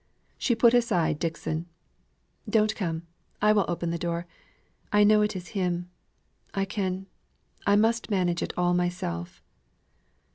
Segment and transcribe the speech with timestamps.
[0.39, 1.67] She put aside Dixon.
[2.49, 3.03] "Don't come;
[3.39, 4.25] I will open the door.
[4.91, 5.91] I know it is him
[6.55, 7.05] I can
[7.67, 9.43] I must manage it all myself."